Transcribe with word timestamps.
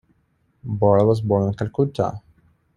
Boral 0.65 1.05
was 1.05 1.21
born 1.21 1.47
in 1.49 1.53
Calcutta. 1.53 2.23